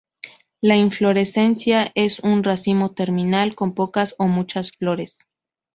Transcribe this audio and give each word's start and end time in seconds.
La 0.61 0.77
inflorescencia 0.77 1.91
es 1.93 2.21
un 2.21 2.41
racimo 2.43 2.89
terminal 2.95 3.53
con 3.53 3.75
pocas 3.75 4.15
a 4.17 4.25
muchas 4.25 4.71
flores. 4.71 5.15